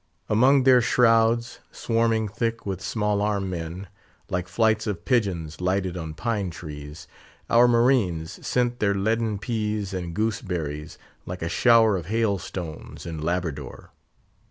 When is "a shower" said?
11.43-11.97